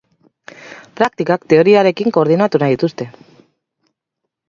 [1.01, 3.11] Praktikak teoriarekin koordinatu nahi dituzte.